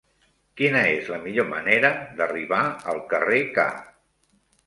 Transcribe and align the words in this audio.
Quina 0.59 0.79
és 0.93 1.09
la 1.15 1.19
millor 1.25 1.45
manera 1.51 1.91
d'arribar 2.21 2.61
al 2.93 3.03
carrer 3.13 3.43
K? 3.59 3.67